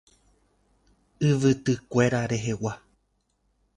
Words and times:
Yvytykuéra 1.29 2.21
rehegua. 2.31 2.73